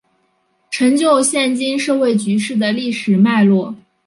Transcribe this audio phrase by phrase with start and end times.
[0.71, 3.75] 成就现今社会局势的历史脉络